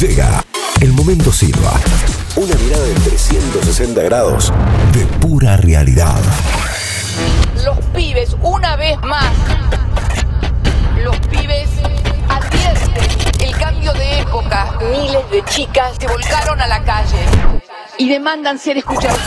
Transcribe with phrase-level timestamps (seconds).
[0.00, 0.44] Llega
[0.82, 1.72] el momento Silva.
[2.36, 4.52] Una mirada de 360 grados
[4.92, 6.20] de pura realidad.
[7.64, 9.32] Los pibes, una vez más,
[11.02, 11.70] los pibes
[12.28, 14.78] advierten el cambio de época.
[14.92, 17.24] Miles de chicas se volcaron a la calle
[17.96, 19.18] y demandan ser escuchadas.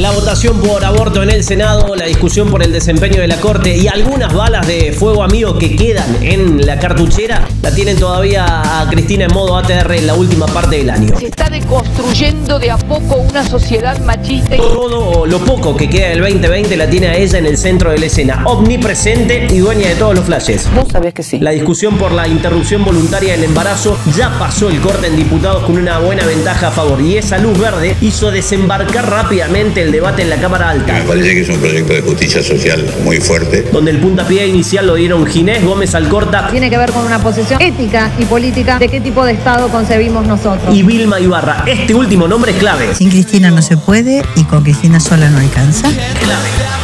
[0.00, 3.76] La votación por aborto en el Senado, la discusión por el desempeño de la Corte
[3.76, 8.88] y algunas balas de fuego amigo que quedan en la cartuchera la tienen todavía a
[8.90, 11.16] Cristina en modo ATR en la última parte del año.
[11.16, 14.56] Se está deconstruyendo de a poco una sociedad machista.
[14.56, 17.98] Todo lo poco que queda del 2020 la tiene a ella en el centro de
[17.98, 20.68] la escena, omnipresente y dueña de todos los flashes.
[20.74, 21.38] Vos sabés que sí.
[21.38, 25.78] La discusión por la interrupción voluntaria del embarazo ya pasó el corte en diputados con
[25.78, 30.30] una buena ventaja a favor y esa luz verde hizo desembarcar rápidamente el debate en
[30.30, 30.92] la Cámara Alta.
[30.92, 33.68] Me parece que es un proyecto de justicia social muy fuerte.
[33.72, 36.48] Donde el puntapié inicial lo dieron Ginés Gómez Alcorta.
[36.50, 40.26] Tiene que ver con una posición ética y política de qué tipo de Estado concebimos
[40.26, 40.74] nosotros.
[40.74, 41.64] Y Vilma Ibarra.
[41.66, 42.94] Este último nombre es clave.
[42.94, 45.88] Sin Cristina no se puede y con Cristina sola no alcanza.
[45.90, 46.83] Clave.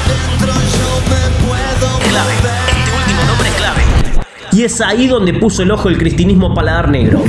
[4.60, 7.24] Y es ahí donde puso el ojo el cristinismo paladar negro.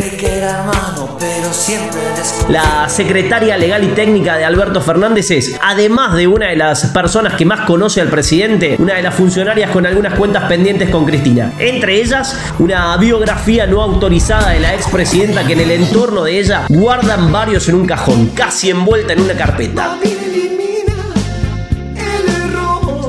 [2.50, 7.36] La secretaria legal y técnica de Alberto Fernández es, además de una de las personas
[7.36, 11.54] que más conoce al presidente, una de las funcionarias con algunas cuentas pendientes con Cristina.
[11.58, 16.66] Entre ellas, una biografía no autorizada de la expresidenta que en el entorno de ella
[16.68, 19.98] guardan varios en un cajón, casi envuelta en una carpeta.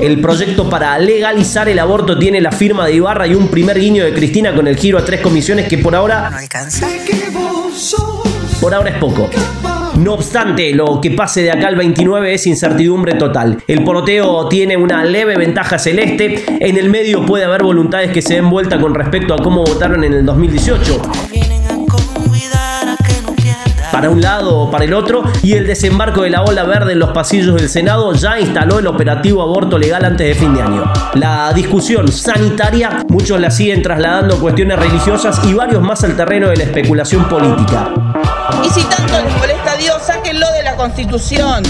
[0.03, 4.03] El proyecto para legalizar el aborto tiene la firma de Ibarra y un primer guiño
[4.03, 6.89] de Cristina con el giro a tres comisiones que por ahora No alcanza.
[8.59, 9.29] por ahora es poco.
[9.95, 13.63] No obstante, lo que pase de acá al 29 es incertidumbre total.
[13.65, 16.43] El poroteo tiene una leve ventaja celeste.
[16.59, 20.03] En el medio puede haber voluntades que se den vuelta con respecto a cómo votaron
[20.03, 21.01] en el 2018.
[23.93, 26.99] Para un lado o para el otro, y el desembarco de la ola verde en
[26.99, 30.91] los pasillos del Senado ya instaló el operativo aborto legal antes de fin de año.
[31.13, 36.55] La discusión sanitaria, muchos la siguen trasladando cuestiones religiosas y varios más al terreno de
[36.55, 37.93] la especulación política.
[38.65, 41.61] Y si tanto les molesta a Dios, sáquenlo de la Constitución.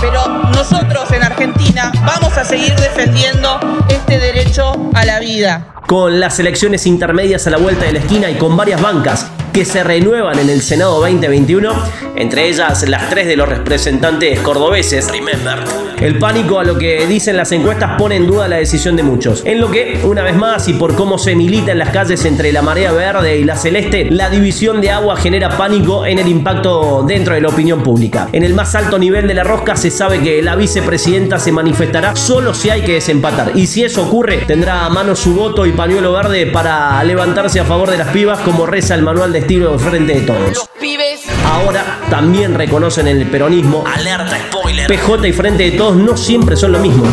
[0.00, 5.68] Pero nosotros en Argentina vamos a seguir defendiendo este derecho a la vida.
[5.86, 9.66] Con las elecciones intermedias a la vuelta de la esquina y con varias bancas que
[9.66, 11.70] se renuevan en el Senado 2021,
[12.16, 15.58] entre ellas las tres de los representantes cordobeses, remember,
[16.00, 19.42] el pánico a lo que dicen las encuestas pone en duda la decisión de muchos.
[19.44, 22.52] En lo que, una vez más, y por cómo se milita en las calles entre
[22.52, 27.04] la marea verde y la celeste, la división de agua genera pánico en el impacto
[27.06, 28.30] dentro de la opinión pública.
[28.32, 32.16] En el más alto nivel de la rosca se sabe que la vicepresidenta se manifestará
[32.16, 33.52] solo si hay que desempatar.
[33.54, 37.66] Y si eso ocurre, tendrá a mano su voto y pañuelo verde para levantarse a
[37.66, 40.48] favor de las pibas como reza el manual de frente de todos.
[40.50, 45.96] Los pibes Ahora también reconocen en el peronismo, alerta spoiler, PJ y frente de todos
[45.96, 47.04] no siempre son lo mismo.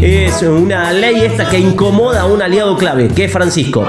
[0.00, 3.84] Es una ley esta que incomoda a un aliado clave, que es Francisco.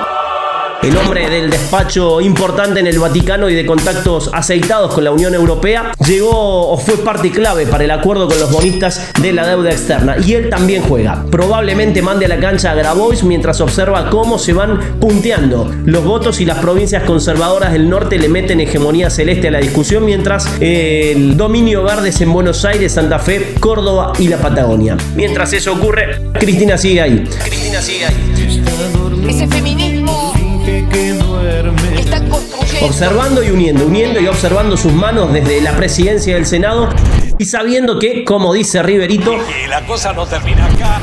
[0.84, 5.36] El hombre del despacho importante en el Vaticano y de contactos aceitados con la Unión
[5.36, 9.69] Europea llegó o fue parte clave para el acuerdo con los bonistas de la deuda
[9.69, 10.16] externa.
[10.25, 11.24] Y él también juega.
[11.30, 16.42] Probablemente mande a la cancha a Grabois mientras observa cómo se van punteando los votos
[16.42, 21.38] y las provincias conservadoras del norte le meten hegemonía celeste a la discusión, mientras el
[21.38, 24.98] dominio verde es en Buenos Aires, Santa Fe, Córdoba y la Patagonia.
[25.16, 27.24] Mientras eso ocurre, Cristina sigue ahí.
[27.44, 29.30] Cristina sigue ahí.
[29.30, 30.31] ese feminismo
[30.91, 32.00] Que duerme.
[32.00, 32.88] está construyendo.
[32.88, 36.90] observando y uniendo, uniendo y observando sus manos desde la presidencia del Senado
[37.38, 39.34] y sabiendo que, como dice Riverito,
[39.69, 41.00] la cosa no termina acá.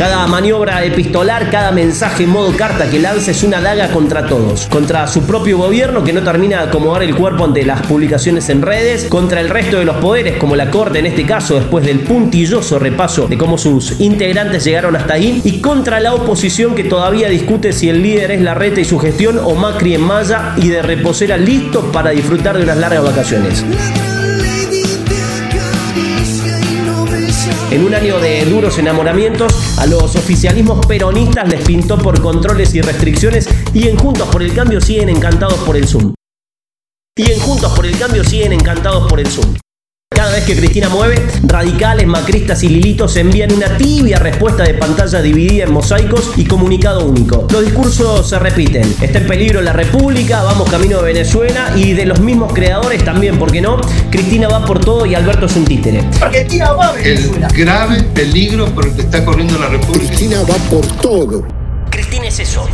[0.00, 4.64] Cada maniobra epistolar, cada mensaje en modo carta que lanza es una daga contra todos,
[4.68, 8.62] contra su propio gobierno que no termina de acomodar el cuerpo ante las publicaciones en
[8.62, 12.00] redes, contra el resto de los poderes como la Corte en este caso después del
[12.00, 15.42] puntilloso repaso de cómo sus integrantes llegaron hasta ahí.
[15.44, 19.38] Y contra la oposición que todavía discute si el líder es Larreta y su gestión
[19.38, 23.66] o Macri en Maya y de reposera listo para disfrutar de unas largas vacaciones.
[27.70, 32.80] En un año de duros enamoramientos, a los oficialismos peronistas les pintó por controles y
[32.80, 36.12] restricciones y en Juntos por el Cambio siguen encantados por el Zoom.
[37.16, 39.54] Y en Juntos por el Cambio siguen encantados por el Zoom.
[40.40, 45.64] Vez que Cristina mueve, radicales, macristas y lilitos envían una tibia respuesta de pantalla dividida
[45.64, 47.46] en mosaicos y comunicado único.
[47.50, 48.82] Los discursos se repiten.
[49.02, 53.38] Está en peligro la República, vamos camino de Venezuela y de los mismos creadores también,
[53.38, 53.78] ¿por qué no?
[54.10, 56.04] Cristina va por todo y Alberto es un títere.
[57.04, 60.06] El grave peligro por el que está corriendo la República.
[60.06, 61.46] Cristina va por todo.
[61.90, 62.66] Cristina es eso?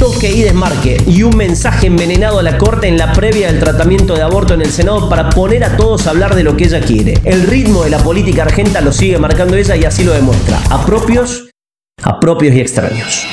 [0.00, 4.14] Toque y desmarque y un mensaje envenenado a la corte en la previa del tratamiento
[4.14, 6.80] de aborto en el Senado para poner a todos a hablar de lo que ella
[6.80, 7.18] quiere.
[7.22, 10.58] El ritmo de la política argenta lo sigue marcando ella y así lo demuestra.
[10.70, 11.50] A propios,
[12.02, 13.26] a propios y extraños.